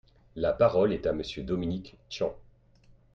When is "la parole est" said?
0.35-1.05